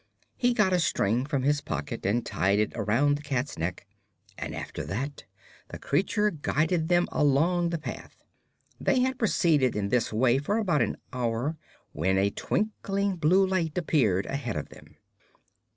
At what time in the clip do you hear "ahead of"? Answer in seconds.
14.25-14.69